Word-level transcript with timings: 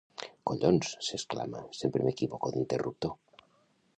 Collons! 0.51 0.93
—s'exclama— 1.07 1.61
Sempre 1.81 2.05
m'equivoco 2.07 2.53
d'interruptor! 2.57 3.45